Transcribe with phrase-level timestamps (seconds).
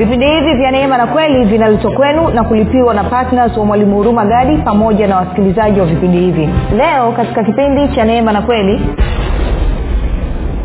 [0.00, 4.24] vipindi hivi vya neema na kweli vinaletwa kwenu na kulipiwa na ptns wa mwalimu huruma
[4.24, 6.48] gadi pamoja na wasikilizaji wa vipindi hivi.
[6.76, 8.80] Leo katika kipindi cha neema na kweli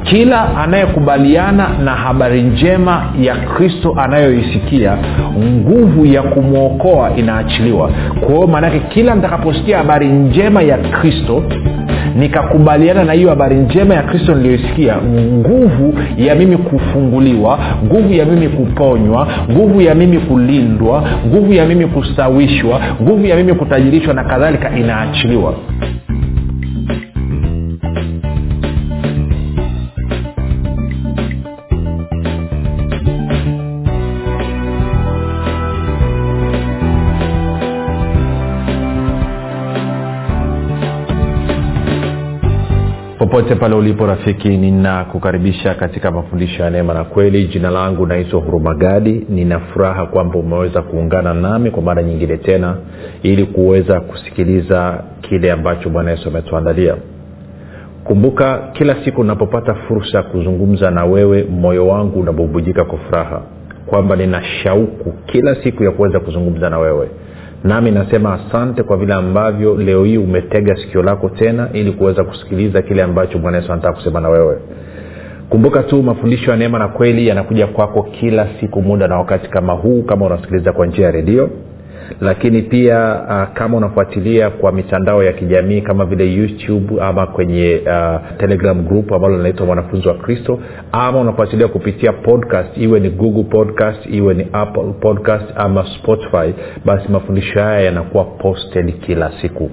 [0.03, 4.97] kila anayekubaliana na habari njema ya kristo anayoisikia
[5.39, 7.89] nguvu ya kumwokoa inaachiliwa.
[8.19, 11.43] Kwa hiyo maanake kila nitakaposikia habari njema ya kristo
[12.15, 14.95] nikakubaliana na hiyo habari njema ya kristo niliyoisikia.
[15.33, 21.85] Nguvu ya mimi kufunguliwa nguvu ya mimi kuponywa nguvu ya mimi kulindwa nguvu ya mimi
[21.87, 25.53] kustawishwa nguvu ya mimi kutajirishwa na kadhalika inaachiliwa
[43.35, 47.47] popote pale ulipo rafiki ninakukaribisha katika mafundisho ya neema na kweli.
[47.47, 52.77] Jina langu naitwa hurumagadi nina furaha kwamba umeweza kuungana nami kwa mara nyingine tena
[53.23, 56.95] ili kuweza kusikiliza kile ambacho bwana yesu ametuandalia.
[58.03, 63.41] Kumbuka kila siku napopata fursa ya kuzungumza na wewe moyo wangu unabubujika kwa furaha.
[63.85, 67.09] Kwamba nina shauku kila siku ya kuweza kuzungumza na wewe
[67.65, 72.81] nami nasema asante kwa vile ambavyo leo hii umetega sikio lako tena ili kuweza kusikiliza
[72.81, 74.57] kile ambacho bwana yesu anataka kusema na wewe.
[75.49, 79.73] Kumbuka tu mafundisho ya neema na kweli yanakuja kwako kila siku muda na wakati kama
[79.73, 81.49] huu kama unasikiliza kwa njia ya redio
[82.21, 88.37] lakini pia uh, kama unafuatilia kwa mitandao ya kijamii kama vile youtube ama kwenye uh,
[88.37, 90.59] telegram group ambalo linaitwa mwanafunzi wa kristo
[90.91, 96.53] ama unafuatilia kupitia podcast iwe ni google podcast iwe ni apple podcast ama spotify
[96.85, 99.69] basi mafundisho haya yanakuwa posted kila siku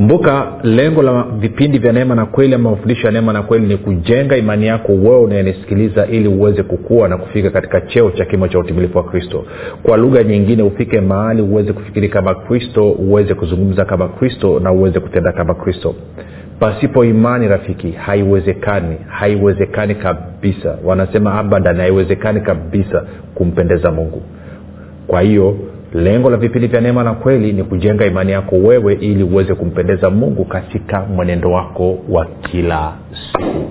[0.00, 3.76] kumbuka lengo la vipindi vya neema na kweli ama mafundisho ya neema na kweli ni
[3.76, 8.58] kujenga imani yako wewe unayenisikiliza ili uweze kukua na kufika katika cheo cha kimo cha
[8.58, 9.44] utimilifu wa kristo.
[9.82, 15.00] Kwa lugha nyingine ufike mahali uweze kufikiri kama kristo uweze kuzungumza kama kristo na uweze
[15.00, 15.94] kutenda kama kristo.
[16.60, 20.78] Pasipo imani rafiki haiwezekani haiwezekani kabisa.
[20.84, 24.22] Wanasema abadan haiwezekani kabisa kumpendeza mungu.
[25.06, 25.56] Kwa hiyo
[25.94, 30.10] lengo la vipindi vya neema na kweli ni kujenga imani yako wewe ili uweze kumpendeza
[30.10, 32.92] mungu katika mwenendo wako wa kila
[33.32, 33.70] siku.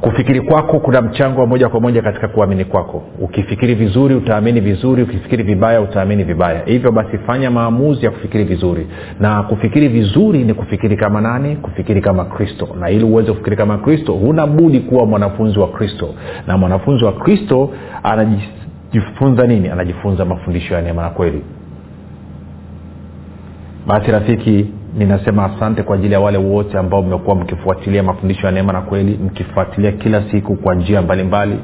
[0.00, 3.02] Kufikiri kwako kuna mchango wa moja kwa moja katika kuamini kwako.
[3.20, 5.02] Ukifikiri vizuri utaamini vizuri.
[5.02, 6.62] Ukifikiri vibaya utaamini vibaya.
[6.64, 8.86] Hivyo basi fanya maamuzi ya kufikiri vizuri.
[9.20, 11.56] Na kufikiri vizuri ni kufikiri kama nani?
[11.56, 12.68] Kufikiri kama kristo.
[12.80, 16.14] Na ili uweze kufikiri kama kristo huna budi kuwa mwanafunzi wa kristo.
[16.46, 17.70] Na mwanafunzi wa kristo
[18.92, 19.68] anajifunza nini?
[19.68, 21.42] Anajifunza mafundisho ya neema na kweli.
[23.86, 24.66] Basi rafiki
[24.98, 29.18] ninasema asante kwa ajili ya wale wote ambao mmekuwa mkifuatilia mafundisho ya neema na kweli
[29.24, 31.58] mkifuatilia kila siku kwa njia mbalimbali.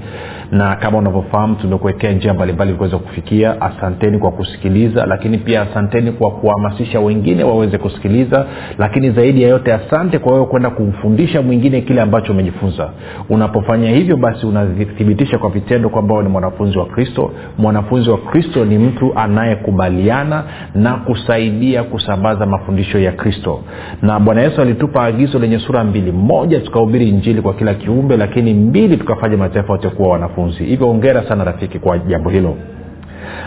[0.51, 3.61] Na kama unavyofahamu tumekuwekea njia mbalimbali kuweza kufikia.
[3.61, 8.47] Asanteni kwa kusikiliza lakini pia asanteni kwa kuhamasisha wengine waweze kusikiliza.
[8.79, 12.91] Lakini zaidi ya yote asante kwa wewe kwenda kumfundisha mwingine kile ambacho umejifunza.
[13.29, 17.31] Unapofanya hivyo basi unathibitisha kwa vitendo kwamba ni mwanafunzi wa kristo.
[17.59, 23.61] Mwanafunzi wa kristo ni mtu anayekubaliana na kusaidia kusambaza mafundisho ya kristo.
[24.03, 26.13] Na bwana yesu alitupa agizo lenye sura mbili.
[26.13, 30.65] Moja tukahubiri injili kwa kila kiumbe lakini mbili tukafanya mataifa yote kuwa wanafunzi.
[30.65, 32.57] Hivyo ongera sana rafiki kwa jambo hilo.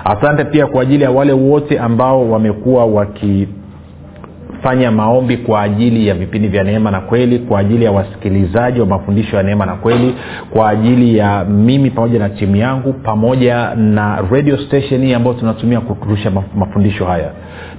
[0.06, 3.48] Asante pia kwa ajili ya wale wote ambao wamekuwa waki
[4.64, 8.86] fanya maombi kwa ajili ya vipindi vya neema na kweli kwa ajili ya wasikilizaji wa
[8.86, 10.16] mafundisho ya neema na kweli
[10.54, 15.80] kwa ajili ya mimi pamoja na timu yangu pamoja na radio station hii ambayo tunatumia
[15.82, 17.30] kurusha mafundisho haya.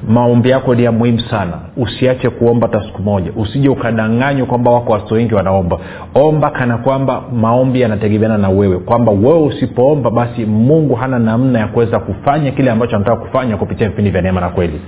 [0.09, 1.53] Maombi yako ni ya muhimu sana.
[1.77, 3.31] Usiache kuomba hata siku moja.
[3.37, 5.79] Usije ukadanganywa kwamba wako watoto wengi wanaomba.
[6.15, 8.79] Omba kana kwamba maombi yanategemeana na wewe.
[8.79, 13.89] Kwamba wewe usipoomba basi mungu hana namna ya kuweza kufanya kile ambacho anataka kufanya kupitia
[13.89, 14.81] vipindi vya neema na kweli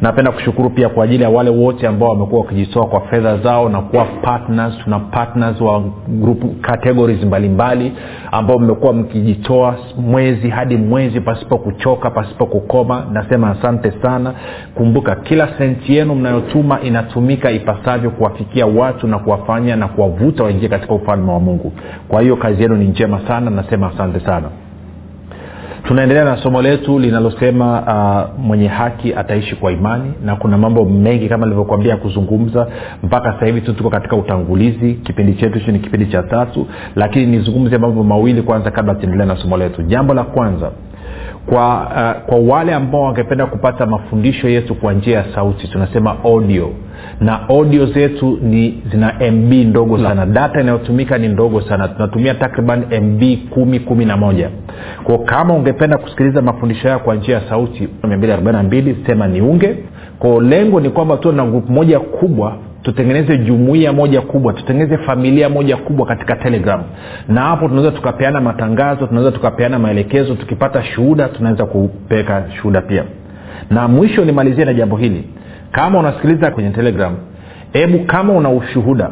[0.00, 3.80] napenda kushukuru pia kwa ajili ya wale wote ambao wamekuwa wakijitoa kwa fedha zao na
[3.80, 7.92] kuwa partners tuna partners wa group categories mbalimbali
[8.32, 13.06] ambao mmekuwa mkijitoa mwezi hadi mwezi pasipo kuchoka pasipo kukoma.
[13.12, 14.34] Nasema asante sana.
[14.74, 20.94] Kumbuka kila senti yenu mnayotuma inatumika ipasavyo kuwafikia watu na kuwafanya na kuwavuta waingie katika
[20.94, 21.72] ufalme wa mungu.
[22.08, 23.50] Kwa hiyo kazi yenu ni njema sana.
[23.50, 24.48] Nasema asante sana
[25.84, 31.28] tunaendelea na somo letu linalosema uh, mwenye haki ataishi kwa imani na kuna mambo mengi
[31.28, 32.66] kama nilivyokuambia kuzungumza.
[33.02, 36.66] Mpaka sasa hivi tu tuko katika utangulizi kipindi chetu hicho ni kipindi cha tatu
[36.96, 39.82] lakini nizungumze mambo mawili kwanza kabla tuendelea na somo letu.
[39.82, 40.70] Jambo la kwanza
[41.46, 46.70] kwa uh, kwa wale ambao wangependa kupata mafundisho yetu kwa njia ya sauti tunasema audio.
[47.20, 50.26] Na audio zetu ni zina mb ndogo sana.
[50.26, 51.88] Data inayotumika ni ndogo sana.
[51.88, 54.50] Tunatumia takriban mb kumi kumi na moja.
[55.04, 59.76] Kwao kama ungependa kusikiliza mafundisho yayo kwa njia ya sauti 242 sema niunge.
[60.18, 65.48] Kwao lengo ni kwamba tuwe na grupu moja kubwa tutengeneze jumuia moja kubwa tutengeneze familia
[65.48, 66.82] moja kubwa katika telegram.
[67.28, 73.04] Na hapo tunaweza tukapeana matangazo tunaweza tukapeana maelekezo tukipata shuhuda tunaweza kupeleka shuhuda pia.
[73.70, 75.24] Na mwisho nimalizie na jambo hili.
[75.72, 77.16] Kama unasikiliza kwenye telegram
[77.72, 79.10] hebu kama una ushuhuda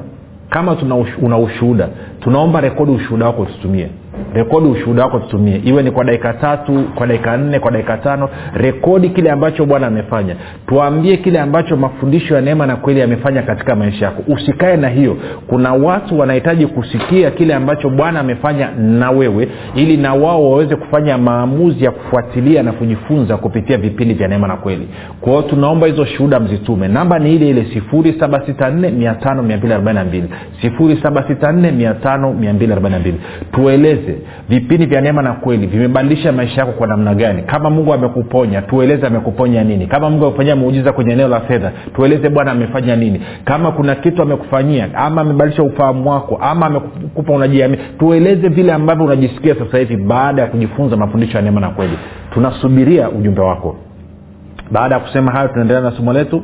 [0.51, 0.77] kama
[1.23, 1.89] una ushuhuda
[2.21, 3.89] tunaomba rekodi ushuhuda wako tutumie
[4.35, 5.61] rekodi ushuhuda wako tutumie.
[5.65, 9.87] Iwe ni kwa dakika tatu kwa dakika nne kwa dakika tano rekodi kile ambacho bwana
[9.87, 10.37] amefanya.
[10.67, 14.23] Tuambie kile ambacho mafundisho ya neema na kweli yamefanya katika maisha yako.
[14.33, 15.17] Usikae na hiyo.
[15.47, 21.19] Kuna watu wanahitaji kusikia kile ambacho bwana amefanya na wewe ili na wao waweze kufanya
[21.19, 24.89] maamuzi ya kufuatilia na kujifunza kupitia vipindi vya neema na kweli.
[25.21, 26.89] Kwao tunaomba hizo shuhuda mzitume.
[26.89, 30.23] Namba ni ile ile 764
[30.63, 33.13] 764
[33.53, 34.02] tueleze
[34.49, 37.43] vipindi vya neema na kweli vimebadilisha maisha yako kwa namna gani?
[37.43, 39.87] Kama mungu amekuponya tueleze amekuponya nini.
[39.87, 43.21] Kama mungu amefanyia muujiza kwenye eneo la fedha tueleze bwana amefanya nini.
[43.45, 49.55] Kama kuna kitu amekufanyia ama amebadilisha ufahamu wako ama amekupa unajiamini tueleze vile ambavyo unajisikia
[49.55, 51.99] sasa hivi baada ya kujifunza mafundisho ya neema na kweli.
[52.35, 53.77] Tunasubiria ujumbe wako.
[54.71, 56.43] Baada ya kusema hayo tunaendelea na somo letu.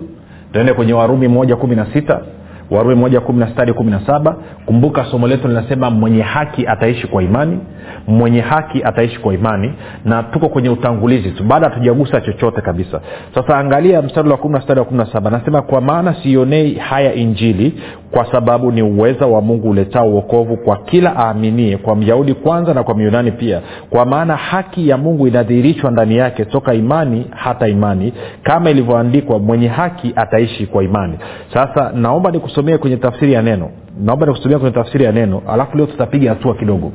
[0.53, 2.21] Tuende kwenye warumi moja kumi na sita
[2.71, 4.37] warumi moja kumi na sita hadi kumi na saba.
[4.67, 7.59] Kumbuka somo letu linasema mwenye haki ataishi kwa imani
[8.07, 9.73] mwenye haki ataishi kwa imani.
[10.05, 13.01] Na tuko kwenye utangulizi tu baada hatujagusa chochote kabisa.
[13.35, 15.29] Sasa angalia mstari wa kumi na sita wa kumi na saba.
[15.31, 17.73] Anasema kwa maana sionei haya injili
[18.11, 22.83] kwa sababu ni uweza wa mungu uletao uokovu kwa kila aaminie kwa myahudi kwanza na
[22.83, 23.61] kwa myunani pia.
[23.91, 28.13] Kwa maana haki ya mungu inadhihirishwa ndani yake toka imani hata imani
[28.43, 31.19] kama ilivyoandikwa mwenye haki ataishi kwa imani.
[31.55, 33.71] Sasa naomba nikusomee kwenye tafsiri ya neno.
[34.01, 36.93] Naomba nikusomea kwenye tafsiri ya neno alafu leo tutapiga hatua kidogo.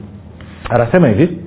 [0.70, 1.38] Anasema hivi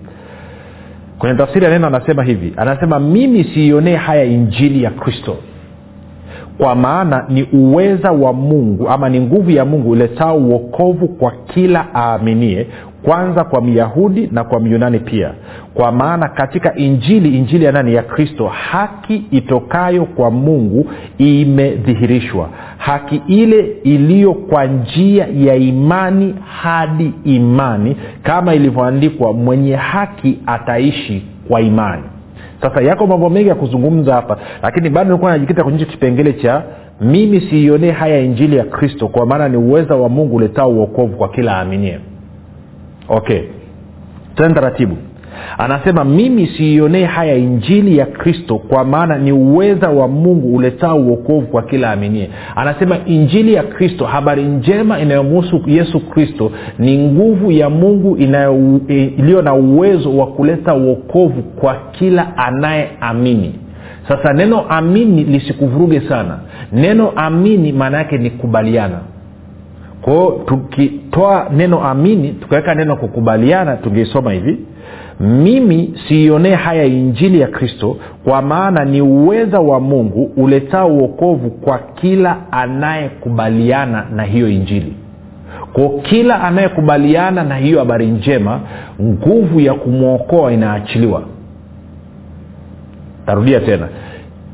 [1.19, 5.37] kwenye tafsiri ya neno anasema hivi anasema mimi siionee haya injili ya kristo
[6.58, 11.87] kwa maana ni uweza wa mungu ama ni nguvu ya mungu uletao uokovu kwa kila
[11.94, 12.67] aaminie
[13.03, 15.31] kwanza kwa myahudi na kwa myunani pia.
[15.75, 17.94] Kwa maana katika injili injili ya nani?
[17.94, 20.87] Ya kristo haki itokayo kwa mungu
[21.19, 22.49] imedhihirishwa.
[22.79, 31.61] Haki ile iliyo kwa njia ya imani hadi imani kama ilivyoandikwa mwenye haki ataishi kwa
[31.61, 32.02] imani
[32.62, 36.62] sasa yako mambo mengi ya kuzungumza hapa lakini bado nilikuwa najikita kwenye hicho kipengele cha
[37.00, 41.29] mimi siionee haya injili ya kristo kwa maana ni uweza wa mungu uletao uokovu kwa
[41.29, 41.99] kila aaminie.
[43.08, 43.41] Okay.
[44.35, 44.97] Tena taratibu
[45.59, 51.47] anasema mimi siionee haya injili ya kristo kwa maana ni uweza wa mungu uletao uokovu
[51.47, 57.71] kwa kila aminie anasema injili ya kristo habari njema inayomuhusu yesu kristo ni nguvu ya
[57.71, 63.55] mungu iliyo na uwezo wa kuleta uokovu kwa kila anayeamini.
[64.09, 66.38] Sasa neno amini lisikuvuruge sana.
[66.73, 68.99] Neno amini maana yake ni kubaliana.
[70.03, 74.59] Kwao tukitoa neno amini tukaweka neno kukubaliana tungeisoma hivi
[75.21, 81.79] mimi siionee haya injili ya kristo kwa maana ni uweza wa mungu uletao uokovu kwa
[81.79, 84.93] kila anayekubaliana na hiyo injili.
[85.73, 88.61] Kwa kila anayekubaliana na hiyo habari njema
[89.02, 91.23] nguvu ya kumwokoa inaachiliwa.
[93.26, 93.88] Tarudia tena.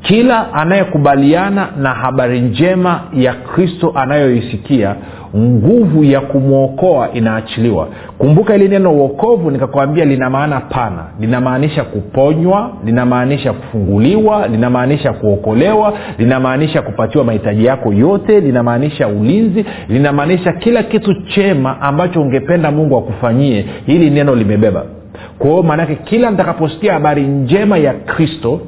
[0.03, 4.97] Kila anayekubaliana na habari njema ya kristo anayoisikia
[5.37, 7.89] nguvu ya kumwokoa inaachiliwa.
[8.19, 11.05] Kumbuka ili neno uokovu nikakwambia lina maana pana.
[11.21, 20.83] Linamaanisha kuponywa linamaanisha kufunguliwa linamaanisha kuokolewa linamaanisha kupatiwa mahitaji yako yote linamaanisha ulinzi linamaanisha kila
[20.83, 24.85] kitu chema ambacho ungependa mungu akufanyie hili neno limebeba.
[25.39, 28.61] Kwa hiyo maanake kila nitakaposikia habari njema ya kristo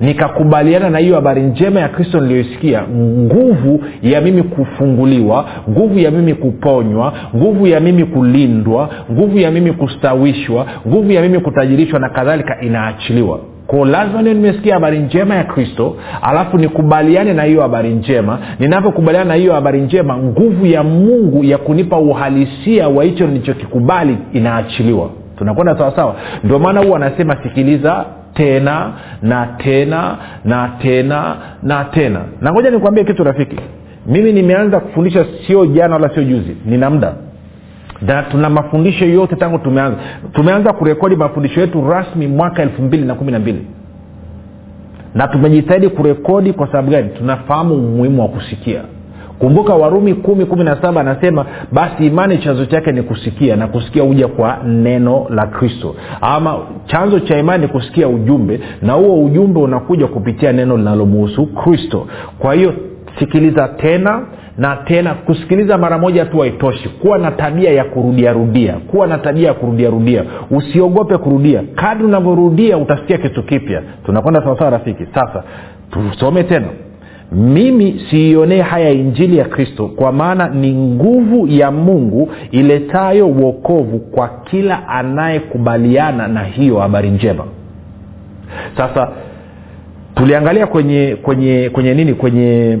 [0.00, 6.34] nikakubaliana na hiyo habari njema ya kristo niliyoisikia nguvu ya mimi kufunguliwa nguvu ya mimi
[6.34, 12.60] kuponywa nguvu ya mimi kulindwa nguvu ya mimi kustawishwa nguvu ya mimi kutajirishwa na kadhalika
[12.60, 13.38] inaachiliwa.
[13.66, 18.38] Ko lazima nio nimesikia habari njema ya kristo alafu nikubaliane na hiyo habari njema.
[18.58, 25.10] Ninapokubaliana na hiyo habari njema nguvu ya mungu ya kunipa uhalisia wa hicho nilichokikubali inaachiliwa.
[25.38, 26.16] Tunakwenda sawasawa?
[26.44, 32.20] Ndio maana huwa anasema sikiliza tena na tena na tena na tena.
[32.40, 33.56] Na ngoja nikwambie kitu rafiki.
[34.06, 36.56] Mimi nimeanza kufundisha sio jana wala sio juzi.
[36.66, 37.14] Nina muda.
[38.02, 39.96] Na tuna mafundisho yote tangu tumeanza.
[40.32, 43.66] Tumeanza kurekodi mafundisho yetu rasmi mwaka elfu mbili na kumi na mbili.
[45.14, 47.08] Na tumejitahidi kurekodi kwa sababu gani?
[47.08, 48.82] Tunafahamu umuhimu wa kusikia
[49.38, 54.02] kumbuka warumi kumi kumi na saba anasema basi imani chanzo chake ni kusikia na kusikia
[54.02, 55.94] huja kwa neno la kristo.
[56.20, 62.06] Ama chanzo cha imani ni kusikia ujumbe na huo ujumbe unakuja kupitia neno linalomuhusu kristo.
[62.38, 62.74] Kwa hiyo
[63.18, 64.20] sikiliza tena
[64.58, 66.88] na tena kusikiliza mara moja tu haitoshi.
[66.88, 71.62] Kuwa na tabia ya kurudiarudia kuwa na tabia ya kurudiarudia usiogope kurudia.
[71.74, 73.82] Kadri unavyorudia utasikia kitu kipya.
[74.06, 75.06] Tunakwenda sawasawa rafiki?
[75.14, 75.42] Sasa
[75.90, 76.66] tusome tena
[77.32, 84.28] mimi siionee haya injili ya kristo kwa maana ni nguvu ya mungu iletayo uokovu kwa
[84.28, 87.44] kila anayekubaliana na hiyo habari njema.
[88.76, 89.08] Sasa
[90.14, 92.14] tuliangalia kwenye kwenye kwenye nini?
[92.14, 92.78] Kwenye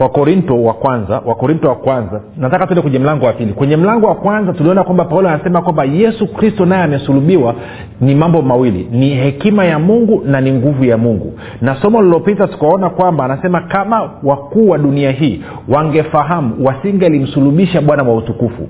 [0.00, 3.52] wakorinto wa kwanza wakorinto wa kwanza nataka tuende kwenye mlango wa pili.
[3.52, 7.54] Kwenye mlango wa kwanza tuliona kwamba paulo anasema kwamba yesu kristo naye amesulubiwa
[8.00, 11.32] ni mambo mawili ni hekima ya mungu na ni nguvu ya mungu.
[11.60, 18.14] Na somo lililopita tukaona kwamba anasema kama wakuu wa dunia hii wangefahamu wasingelimsulubisha bwana wa
[18.16, 18.68] utukufu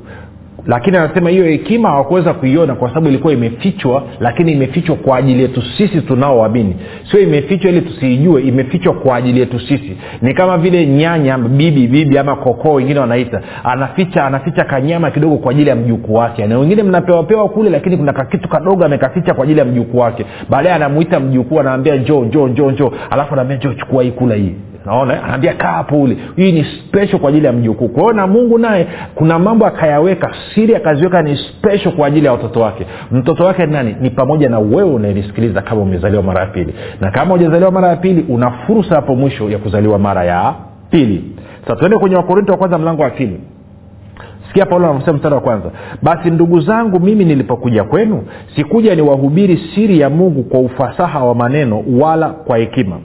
[0.67, 5.63] lakini anasema hiyo hekima hawakuweza kuiona kwa sababu ilikuwa imefichwa lakini imefichwa kwa ajili yetu
[5.79, 6.77] sisi tunaoamini.
[7.11, 9.97] Sio imefichwa ili tusiijue imefichwa kwa ajili yetu sisi.
[10.23, 13.41] Ni kama vile nyanya bibi bibi ama kokoo wengine wanaita.
[13.65, 16.47] Anaficha anaficha kanyama kidogo kwa ajili ya mjukuu wake.
[16.47, 20.27] Na wengine mnapewapewa kule lakini kuna kakitu kadogo amekaficha kwa ajili ya mjukuu wake.
[20.51, 22.93] Baadaye anamuita mjukuu anaambia njoo njoo njoo njoo.
[23.11, 24.55] Alafu anaambia njoo chukua hii kula hii
[24.87, 26.17] naona anaambia kaa hapo ule.
[26.37, 30.35] Hii ni spesho kwa ajili ya mjukuu kwa hiyo na mungu naye kuna mambo akayaweka
[30.55, 32.87] siri akaziweka ni spesho kwa ajili ya watoto wake.
[33.13, 33.97] Mtoto wake nani?
[34.01, 36.75] Ni pamoja na wewe unayenisikiliza kama umezaliwa mara ya pili.
[37.01, 40.55] Na kama ujazaliwa mara ya pili una fursa hapo mwisho ya kuzaliwa mara ya
[40.91, 41.25] pili.
[41.63, 43.41] Sasa tuende kwenye wakorinto wa kwanza mlango wa pili.
[44.49, 45.71] Sikia paulo anavyosema mstari wa kwanza.
[46.03, 48.23] Basi ndugu zangu mimi nilipokuja kwenu
[48.57, 52.97] sikuja niwahubiri siri ya mungu kwa ufasaha wa maneno wala kwa hekima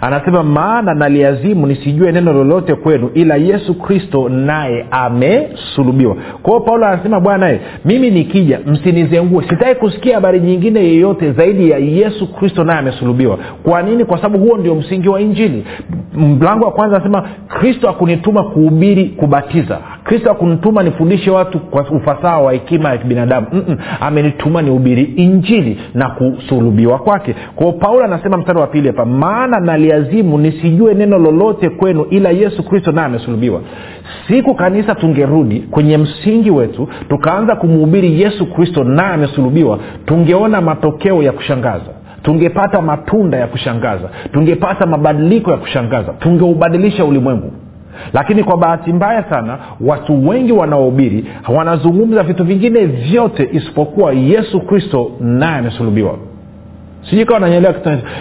[0.00, 6.16] anasema maana naliazimu nisijue neno lolote kwenu ila yesu kristo naye amesulubiwa.
[6.42, 12.32] Kwao paulo anasema bwanae mimi nikija msinizengue sitaki kusikia habari nyingine yeyote zaidi ya yesu
[12.34, 13.38] kristo naye amesulubiwa.
[13.62, 14.04] Kwa nini?
[14.04, 15.64] Kwa sababu huo ndio msingi wa injili.
[16.14, 22.52] Mlango wa kwanza anasema kristo akunituma kuhubiri kubatiza kristo akunituma nifundishe watu kwa ufasaha wa
[22.52, 23.46] hekima ya kibinadamu.
[24.00, 27.34] Amenituma nihubiri injili na kusulubiwa kwake.
[27.56, 32.62] Kwao paulo anasema mstari wa pili hapa maana naliazimu nisijue neno lolote kwenu ila yesu
[32.62, 33.60] kristo naye amesulubiwa.
[34.28, 41.32] Siku kanisa tungerudi kwenye msingi wetu tukaanza kumhubiri yesu kristo naye amesulubiwa tungeona matokeo ya
[41.32, 41.90] kushangaza.
[42.22, 44.08] Tungepata matunda ya kushangaza.
[44.32, 46.12] Tungepata mabadiliko ya kushangaza.
[46.12, 47.52] Tungeubadilisha ulimwengu
[48.12, 55.10] lakini kwa bahati mbaya sana watu wengi wanaohubiri wanazungumza vitu vingine vyote isipokuwa yesu kristo
[55.20, 56.18] naye amesulubiwa
[57.10, 57.50] sijui kawa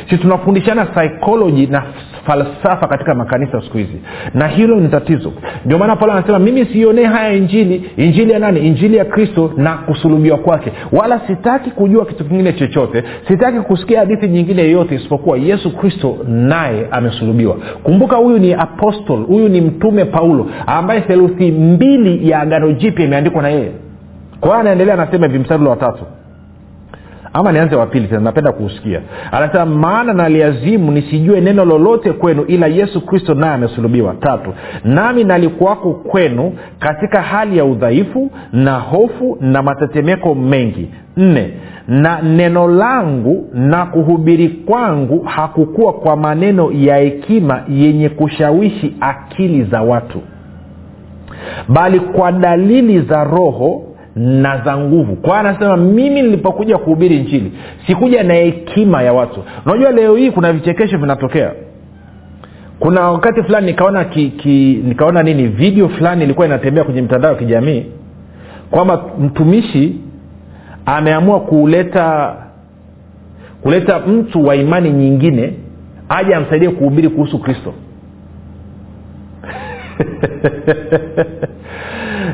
[0.09, 1.83] si tunafundishana psychology na
[2.25, 4.01] falsafa katika makanisa siku hizi.
[4.33, 5.33] Na hilo ni tatizo.
[5.65, 8.59] Ndio maana paulo anasema mimi sionee haya injili injili ya nani?
[8.59, 10.71] Injili ya kristo na kusulubiwa kwake.
[10.91, 13.03] Wala sitaki kujua kitu kingine chochote.
[13.27, 17.55] Sitaki kusikia hadithi nyingine yeyote isipokuwa yesu kristo naye amesulubiwa.
[17.83, 23.41] Kumbuka huyu ni apostol huyu ni mtume paulo ambaye theluthi mbili ya agano jipya imeandikwa
[23.41, 23.71] na yeye.
[24.39, 26.03] Kwa hiyo anaendelea anasema hivi mstari wa tatu
[27.37, 29.01] ama nianze wa pili tena napenda kuusikia.
[29.31, 34.13] Anasema maana naliazimu nisijue neno lolote kwenu ila yesu kristo naye amesulubiwa.
[34.13, 40.89] Tatu nami nalikuwako kwenu katika hali ya udhaifu na hofu na matetemeko mengi.
[41.17, 41.53] Nne
[41.87, 49.81] na neno langu na kuhubiri kwangu hakukuwa kwa maneno ya hekima yenye kushawishi akili za
[49.81, 50.21] watu
[51.67, 53.83] bali kwa dalili za roho
[54.15, 55.15] na za nguvu.
[55.15, 57.51] Kwa anasema mimi nilipokuja kuhubiri nchini
[57.87, 59.43] sikuja na hekima ya watu.
[59.65, 61.51] Unajua leo hii kuna vichekesho vinatokea.
[62.79, 67.37] Kuna wakati fulani nikaona ki, ki, nikaona nini video fulani ilikuwa inatembea kwenye mtandao ya
[67.37, 67.85] kijamii
[68.71, 69.95] kwamba mtumishi
[70.85, 72.35] ameamua kuleta
[73.61, 75.53] kuleta mtu wa imani nyingine
[76.09, 77.73] aje amsaidie kuhubiri kuhusu kristo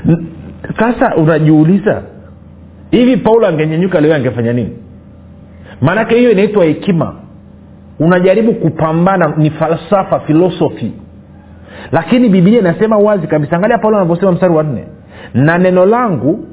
[0.80, 2.01] sasa unajiuliza
[2.91, 4.77] hivi paulo angenyanyuka leo angefanya nini?
[5.82, 7.15] Maanake hiyo inaitwa hekima.
[8.00, 10.91] Unajaribu kupambana ni falsafa filosofi.
[11.91, 14.84] Lakini bibilia inasema wazi kabisa angalia paulo anavyosema mstari wa nne
[15.34, 16.46] na neno langu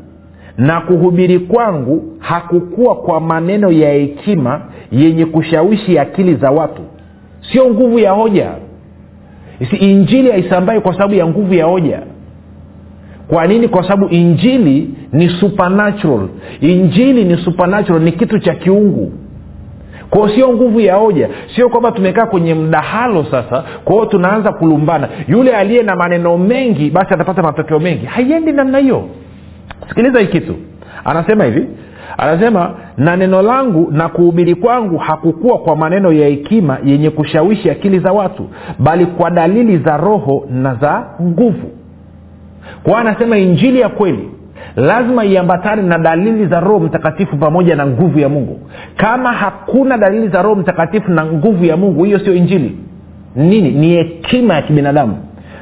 [0.58, 4.60] na kuhubiri kwangu hakukuwa kwa maneno ya hekima
[4.92, 6.82] yenye kushawishi akili za watu.
[7.52, 8.50] Sio nguvu ya hoja.
[9.80, 12.02] Injili haisambai kwa sababu ya nguvu ya hoja
[13.28, 13.68] kwa nini?
[13.68, 16.28] Kwa sababu injili ni supernatural.
[16.60, 19.12] Injili ni supernatural ni kitu cha kiungu.
[20.10, 21.28] Kwao sio nguvu ya hoja.
[21.56, 25.08] Sio kwamba tumekaa kwenye mdahalo sasa kwao tunaanza kulumbana.
[25.28, 28.06] Yule aliye na maneno mengi basi atapata matokeo mengi.
[28.06, 29.04] Haiendi namna hiyo.
[29.88, 30.54] Sikiliza hii kitu.
[31.04, 31.66] Anasema hivi.
[32.18, 37.98] Anasema na neno langu na kuhubiri kwangu hakukuwa kwa maneno ya hekima yenye kushawishi akili
[37.98, 41.70] za watu bali kwa dalili za roho na za nguvu
[42.82, 44.30] kwa anasema injili ya kweli
[44.76, 48.60] lazima iambatane na dalili za roho mtakatifu pamoja na nguvu ya mungu.
[48.96, 52.76] Kama hakuna dalili za roho mtakatifu na nguvu ya mungu hiyo sio injili.
[53.36, 53.70] Nini?
[53.70, 55.16] Ni hekima ya kibinadamu.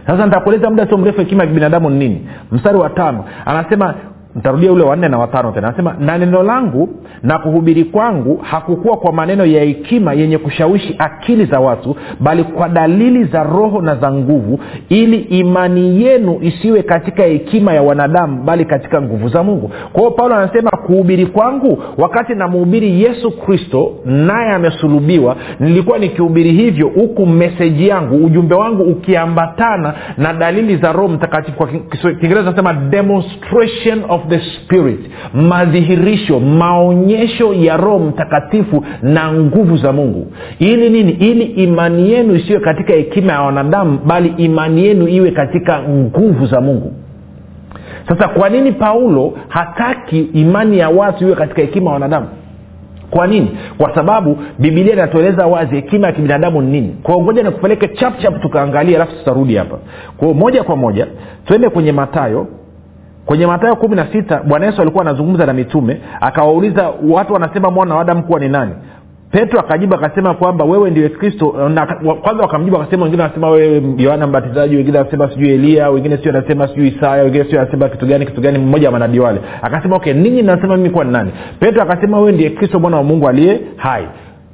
[0.06, 2.26] Sasa nitakueleza muda sio mrefu hekima ya kibinadamu ni nini?
[2.52, 3.24] Mstari wa tano.
[3.46, 3.94] Anasema
[4.36, 5.68] ntarudia ule wanne na watano tena.
[5.68, 6.88] Anasema na neno langu
[7.22, 12.68] na kuhubiri kwangu hakukuwa kwa maneno ya hekima yenye kushawishi akili za watu bali kwa
[12.68, 18.64] dalili za roho na za nguvu ili imani yenu isiwe katika hekima ya wanadamu bali
[18.64, 19.70] katika nguvu za mungu.
[19.92, 26.88] Kwa hiyo paulo anasema kuhubiri kwangu wakati namhubiri yesu kristo naye amesulubiwa nilikuwa nikihubiri hivyo
[26.88, 34.02] huku meseji yangu ujumbe wangu ukiambatana na dalili za roho mtakatifu kwa kiingereza nasema demonstration
[34.08, 35.00] of the spirit
[35.34, 40.32] madhihirisho maonyesho ya roho mtakatifu na nguvu za mungu.
[40.58, 41.12] Ili nini?
[41.12, 46.60] Ili imani yenu isiwe katika hekima ya wanadamu bali imani yenu iwe katika nguvu za
[46.60, 46.92] mungu.
[48.08, 52.26] Sasa kwa nini paulo hataki imani ya watu iwe katika hekima ya wanadamu?
[53.10, 53.50] Kwa nini?
[53.78, 56.96] Kwa sababu bibilia inatueleza wazi hekima ya kibinadamu ni nini.
[57.02, 59.78] Kwao ngoja nikupeleke chapchap tukaangalia alafu tutarudi hapa.
[60.16, 61.06] Kwao moja kwa moja
[61.44, 62.46] twende kwenye matayo
[63.26, 67.94] kwenye matayo kumi na sita bwana yesu alikuwa anazungumza na mitume akawauliza watu wanasema mwana
[67.94, 68.72] wa adamu kuwa ni nani?
[69.30, 71.46] Petro akajibu akasema kwamba wewe ndiwe kristo.
[72.22, 76.68] Kwanza wakamjibu akasema wengine wanasema wewe yohana mbatizaji wengine wanasema sijui elia wengine sio anasema
[76.68, 79.40] sijui isaya wengine sio anasema kitu gani kitu gani mmoja wa manabii wale.
[79.62, 81.30] Akasema okay ninyi nasema mimi kuwa ni nani?
[81.60, 84.06] Petro akasema wewe ndiye kristo mwana wa mungu aliye hai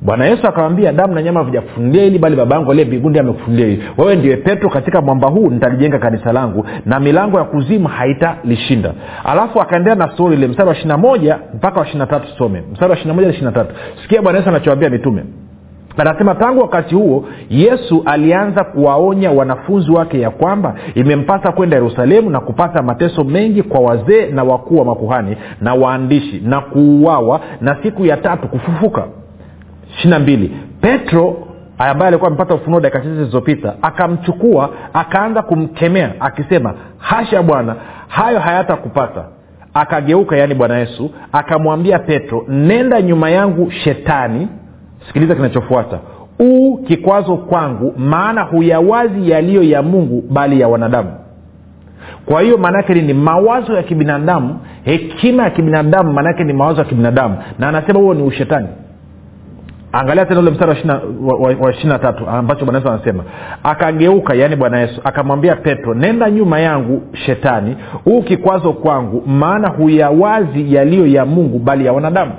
[0.05, 3.83] bwana yesu akawambia damu na nyama vijakufunulia hili bali baba yangu aliye mbinguni amekufunulia hili.
[3.99, 8.93] Wewe ndiwe petro katika mwamba huu nitalijenga kanisa langu na milango ya kuzimu haitalishinda.
[9.25, 12.91] Alafu akaendelea na stori ile mstari wa ishina moja mpaka wa ishirina tatu some mstari
[12.93, 13.75] wa ishina moja na ishina tatu.
[14.03, 15.25] Sikia bwana yesu anachowambia mitume.
[15.97, 22.41] Anasema tangu wakati huo yesu alianza kuwaonya wanafunzi wake ya kwamba imempasa kwenda yerusalemu na
[22.41, 28.07] kupata mateso mengi kwa wazee na wakuu wa makuhani na waandishi na kuuawa na siku
[28.07, 29.05] ya tatu kufufuka
[29.91, 30.57] ishirina mbili.
[30.81, 37.77] Petro ambaye alikuwa amepata ufunuo dakika chache zilizopita akamchukua akaanza kumkemea akisema hasha bwana
[38.09, 39.25] hayo hayatakupata.
[39.75, 44.49] Akageuka yaani bwana yesu akamwambia petro nenda nyuma yangu shetani.
[45.07, 45.99] Sikiliza kinachofuata.
[46.41, 51.11] Uu kikwazo kwangu maana huyawazi yaliyo ya mungu bali ya wanadamu.
[52.27, 53.15] Kwa hiyo maanaake nini?
[53.15, 57.37] Mawazo ya kibinadamu hekima ya kibinadamu maanaake ni mawazo ya kibinadamu.
[57.59, 58.69] Na anasema huo ni ushetani
[59.93, 60.83] angalia tena ule mstari
[61.61, 63.25] wa ishirina tatu ambacho bwana yesu anasema.
[63.63, 67.77] Akageuka yaani bwana yesu akamwambia petro nenda nyuma yangu shetani.
[68.05, 72.33] Huu kikwazo kwangu maana huyawazi yaliyo ya mungu bali ya wanadamu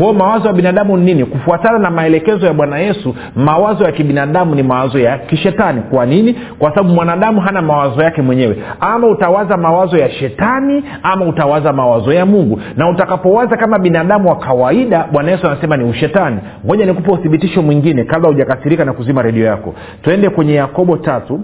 [0.00, 1.24] kwa mawazo ya binadamu ni nini?
[1.24, 5.82] Kufuatana na maelekezo ya bwana yesu mawazo ya kibinadamu ni mawazo ya kishetani.
[5.90, 6.36] Kwa nini?
[6.58, 8.56] Kwa sababu mwanadamu hana mawazo yake mwenyewe.
[8.80, 12.60] Ama utawaza mawazo ya shetani ama utawaza mawazo ya mungu.
[12.76, 16.36] Na utakapowaza kama binadamu wa kawaida bwana yesu anasema ni ushetani.
[16.66, 19.74] Ngoja nikupa uthibitisho mwingine kabla hujakasirika na kuzima redio yako.
[20.02, 21.40] Twende kwenye yakobo tatu.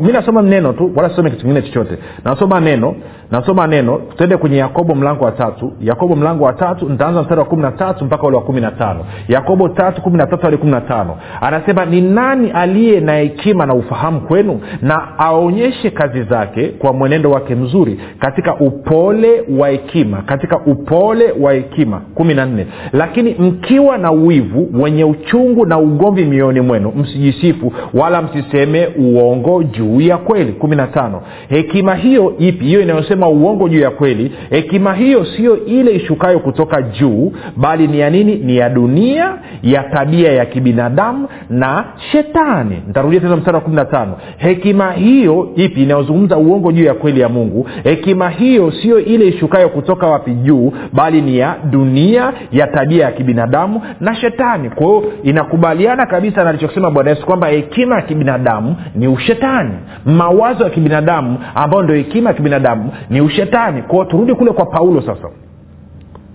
[0.00, 1.98] Mi nasoma neno tu wala sisome kitu kingine chochote.
[2.24, 2.94] Nasoma neno
[3.30, 4.00] nasoma neno.
[4.16, 5.72] Twende kwenye yakobo mlango wa tatu.
[5.80, 8.70] Yakobo mlango wa tatu nitaanza mstari wa kumi na tatu mpaka ule wa kumi na
[8.70, 9.06] tano.
[9.28, 11.16] Yakobo tatu kumi na tatu hadi kumi na tano.
[11.40, 14.60] Anasema ni nani aliye na hekima na ufahamu kwenu?
[14.82, 21.52] Na aonyeshe kazi zake kwa mwenendo wake mzuri katika upole wa hekima katika upole wa
[21.52, 22.00] hekima.
[22.14, 22.66] Kumi na nne.
[22.92, 30.00] Lakini mkiwa na uwivu wenye uchungu na ugomvi mioyoni mwenu msijisifu wala msiseme uongo juu
[30.00, 30.52] ya kweli.
[30.52, 31.22] Kumi na tano.
[31.48, 32.64] Hekima hiyo ipi?
[32.64, 34.32] Hiyo inayosema uongo juu ya kweli.
[34.50, 37.32] Hekima hiyo siyo ile ishukayo kutoka juu
[37.76, 38.34] ni ya nini?
[38.36, 42.82] Ni ya dunia ya tabia ya kibinadamu na shetani.
[42.88, 44.16] Ntarudia tena mstari wa kumi na tano.
[44.36, 45.82] Hekima hiyo ipi?
[45.82, 47.68] Inayozungumza uongo juu ya kweli ya mungu.
[47.84, 53.12] Hekima hiyo sio ile ishukayo kutoka wapi juu bali ni ya dunia ya tabia ya
[53.12, 54.70] kibinadamu na shetani.
[54.70, 59.74] Kwa hiyo inakubaliana kabisa na alichokisema bwana yesu kwamba hekima ya kibinadamu ni ushetani.
[60.04, 63.82] Mawazo ya kibinadamu ambayo ndio hekima ya kibinadamu ni ushetani.
[63.82, 65.28] Kwao turudi kule kwa paulo sasa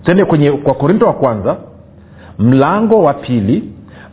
[0.04, 1.56] tende kwenye kwa korinto wa kwanza
[2.38, 3.64] mlango wa pili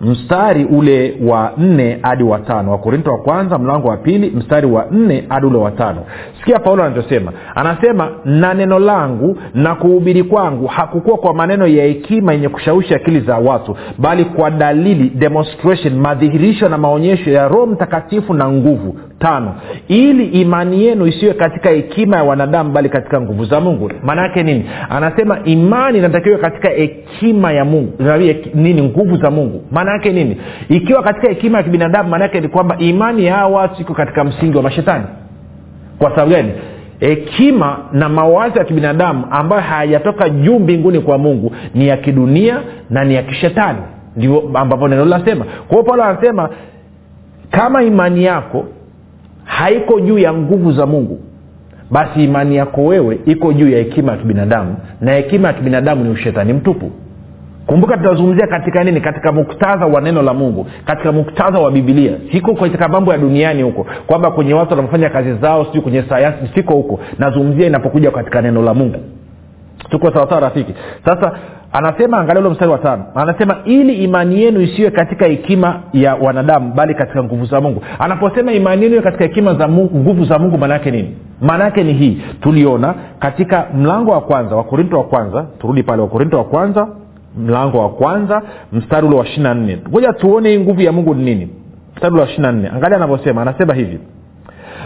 [0.01, 5.23] mstari ule wa nne hadi watano wakorinto wa kwanza mlango wa pili mstari wa nne
[5.29, 6.01] hadi ule wa tano.
[6.39, 12.33] Sikia paulo anachosema anasema na neno langu na kuhubiri kwangu hakukuwa kwa maneno ya hekima
[12.33, 18.33] yenye kushawishi akili za watu bali kwa dalili demonstration madhihirisho na maonyesho ya roho mtakatifu
[18.33, 19.55] na nguvu tano.
[19.87, 23.91] Ili imani yenu isiwe katika hekima ya wanadamu bali katika nguvu za mungu.
[24.03, 24.65] Maana yake nini?
[24.89, 27.93] Anasema imani inatakiwa katika hekima ya mungu.
[28.53, 28.81] Nini?
[28.81, 29.63] Nguvu za mungu.
[29.71, 30.37] Maana yake nini?
[30.69, 34.57] Ikiwa katika hekima ya kibinadamu maana ni kwamba imani ya hawa watu iko katika msingi
[34.57, 35.05] wa mashetani.
[35.99, 36.51] Kwa sababu gani?
[36.99, 43.03] Hekima na mawazo ya kibinadamu ambayo hayajatoka juu mbinguni kwa mungu ni ya kidunia na
[43.03, 43.79] ni ya kishetani.
[44.15, 46.49] Ndivyo ambapo neno linasema kwa hiyo paulo anasema
[47.51, 48.65] kama imani yako
[49.47, 51.19] haiko juu ya nguvu za mungu.
[51.91, 56.09] Basi imani yako wewe iko juu ya hekima ya kibinadamu na hekima ya kibinadamu ni
[56.09, 56.91] ushetani mtupu.
[57.65, 59.01] Kumbuka tunazungumzia katika nini?
[59.01, 63.61] Katika muktadha wa neno la mungu katika muktadha wa bibilia siko katika mambo ya duniani
[63.61, 66.99] huko kwamba kwenye watu wanaofanya kazi zao sijui kwenye sayansi siko huko.
[67.19, 68.97] Nazungumzia inapokuja katika neno la mungu.
[69.89, 70.73] Tuko sawasawa rafiki?
[71.05, 71.31] Sasa
[71.71, 73.05] anasema angalia ule mstari wa tano.
[73.15, 77.81] Anasema ili imani yenu isiwe katika hekima ya wanadamu bali katika nguvu za mungu.
[77.99, 81.15] Anaposema imani yenu iwe katika hekima za mungu nguvu za mungu maana yake nini?
[81.41, 82.21] Maana ni hii.
[82.41, 86.87] Tuliona katika mlango wa kwanza wakorinto wa kwanza turudi pale wakorinto wa kwanza
[87.37, 88.41] mlango wa kwanza
[88.73, 89.77] mstari ule wa ishiri na nne.
[89.89, 91.49] Ngoja tuone hii nguvu ya mungu ni nini.
[91.95, 92.69] Mstari ule wa ishiri na nne.
[92.69, 93.41] Angalia anavyosema.
[93.41, 93.99] Anasema hivi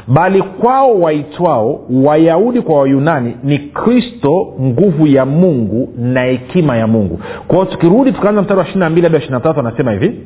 [0.08, 7.20] bali kwao waitwao wayahudi kwa wayunani ni kristo nguvu ya mungu na hekima ya mungu.
[7.48, 10.20] Kwao tukirudi tukaanza mstari wa ishiri na mbili hadi wa ishiri na tatu anasema hivi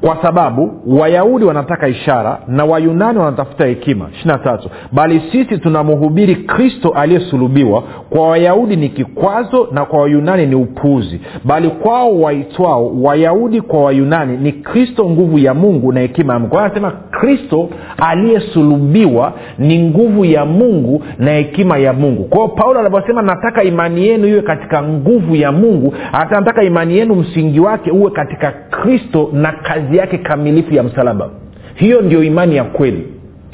[0.00, 4.08] kwa sababu wayahudi wanataka ishara na wayunani wanatafuta hekima.
[4.12, 4.58] Ishirina
[4.92, 7.82] bali sisi tunamhubiri kristo aliyesulubiwa.
[8.10, 14.36] Kwa wayahudi ni kikwazo na kwa wayunani ni upuuzi bali kwao waitwao wayahudi kwa wayunani
[14.36, 16.58] ni kristo nguvu ya mungu na hekima ya mungu.
[16.58, 22.24] Anasema kristo aliyesulubiwa ni nguvu ya mungu na hekima ya mungu.
[22.24, 27.14] Kwao paulo anavyosema nataka imani yenu iwe katika nguvu ya mungu hata nataka imani yenu
[27.14, 31.30] msingi wake uwe katika kristo na kazi yake kamilifu ya msalaba.
[31.74, 33.06] Hiyo ndio imani ya kweli.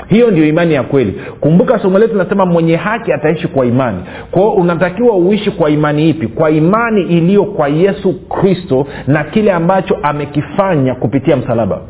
[0.08, 1.20] Hiyo ndio imani ya kweli.
[1.40, 3.98] Kumbuka somo letu nasema mwenye haki ataishi kwa imani.
[4.30, 6.26] Kwao unatakiwa uishi kwa imani ipi?
[6.26, 11.80] Kwa imani iliyo kwa yesu kristo na kile ambacho amekifanya kupitia msalaba.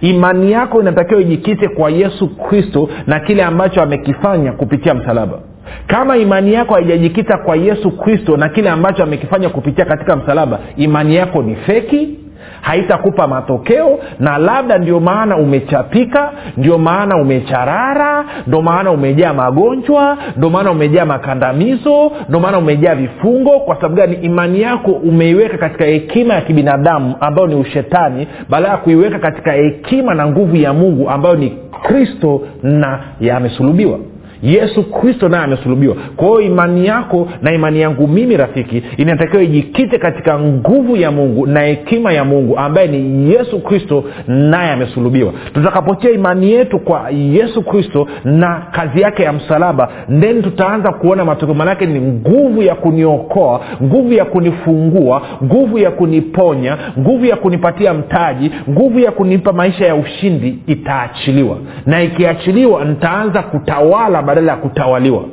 [0.00, 5.38] Imani yako inatakiwa ijikite kwa yesu kristo na kile ambacho amekifanya kupitia msalaba.
[5.86, 11.16] Kama imani yako haijajikita kwa yesu kristo na kile ambacho amekifanya kupitia katika msalaba imani
[11.16, 12.18] yako ni feki
[12.60, 20.50] haitakupa matokeo na labda ndio maana umechapika ndio maana umecharara ndio maana umejaa magonjwa ndio
[20.50, 23.60] maana umejaa makandamizo ndio maana umejaa vifungo.
[23.60, 24.14] Kwa sababu gani?
[24.16, 30.14] Imani yako umeiweka katika hekima ya kibinadamu ambayo ni ushetani baada ya kuiweka katika hekima
[30.14, 33.98] na nguvu ya mungu ambayo ni kristo na yamesulubiwa
[34.42, 35.96] yesu kristo naye amesulubiwa.
[36.16, 41.46] Kwa hiyo imani yako na imani yangu mimi rafiki inatakiwa ijikite katika nguvu ya mungu
[41.46, 45.32] na hekima ya mungu ambaye ni yesu kristo naye amesulubiwa.
[45.54, 49.88] Tutakapotia imani yetu kwa yesu kristo na kazi yake ya msalaba
[50.20, 51.54] then tutaanza kuona matokeo.
[51.54, 58.50] Manake ni nguvu ya kuniokoa nguvu ya kunifungua nguvu ya kuniponya nguvu ya kunipatia mtaji
[58.70, 61.56] nguvu ya kunipa maisha ya ushindi itaachiliwa.
[61.86, 65.24] Na ikiachiliwa nitaanza kutawala badala ya kutawaliwa.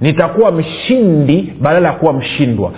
[0.00, 2.72] Nitakuwa mshindi badala ya kuwa mshindwa.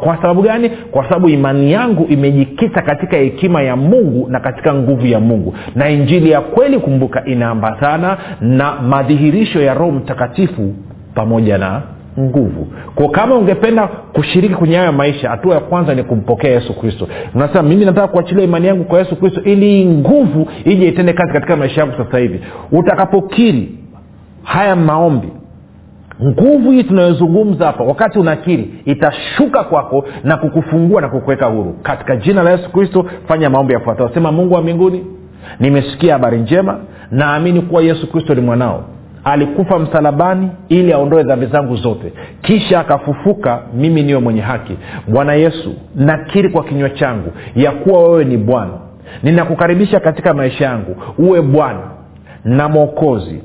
[0.00, 0.70] Kwa sababu gani?
[0.70, 5.54] Kwa sababu imani yangu imejikita katika hekima ya mungu na katika nguvu ya mungu.
[5.74, 10.74] Na injili ya kweli kumbuka inaambatana na madhihirisho ya roho mtakatifu
[11.14, 11.82] pamoja na
[12.18, 12.66] nguvu.
[12.94, 17.08] Ko kama ungependa kushiriki kwenye hayo maisha hatua ya kwanza ni kumpokea yesu kristo.
[17.34, 21.56] Unasema mimi nataka kuachilia imani yangu kwa yesu kristo ili nguvu ije itende kazi katika
[21.56, 22.40] maisha yangu sasa hivi.
[22.72, 23.68] Utakapokiri
[24.42, 25.28] haya maombi
[26.24, 31.72] nguvu hii tunayozungumza hapa wakati unakiri itashuka kwako na kukufungua na kukuweka huru.
[31.82, 34.10] Katika jina la yesu kristo fanya maombi yafuatayo.
[34.14, 35.06] Sema mungu wa mbinguni
[35.60, 36.78] nimesikia habari njema
[37.10, 38.84] naamini kuwa yesu kristo ni mwanao.
[39.24, 42.12] Alikufa msalabani ili aondoe dhambi zangu zote.
[42.42, 44.76] Kisha akafufuka mimi niwe mwenye haki.
[45.08, 48.72] Bwana yesu nakiri kwa kinywa changu ya kuwa wewe ni bwana.
[49.22, 50.96] Ninakukaribisha katika maisha yangu.
[51.18, 51.80] Uwe bwana
[52.44, 53.40] na mwokozi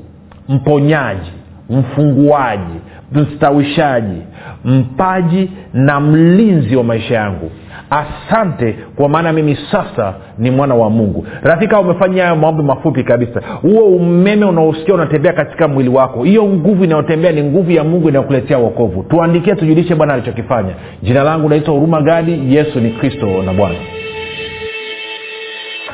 [0.48, 1.32] mponyaji
[1.70, 2.80] mfunguaji
[3.12, 4.22] mstawishaji
[4.64, 7.50] mpaji na mlinzi wa maisha yangu.
[7.90, 11.26] Asante kwa maana mimi sasa ni mwana wa mungu.
[11.42, 13.40] Rafika umefanya hayo maombi mafupi kabisa.
[13.62, 16.24] Huo umeme unaosikia unatembea katika mwili wako.
[16.24, 20.72] Hiyo nguvu inayotembea ni nguvu ya mungu inayokuletea uokovu tuandikie tujulishe bwana alichokifanya.
[21.02, 22.54] Jina langu naitwa huruma gadi.
[22.56, 23.74] Yesu ni kristo na bwana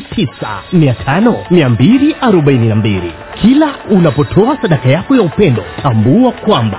[0.00, 3.00] 7895242
[3.42, 6.78] kila unapotoa sadaka yako ya upendo tambua kwamba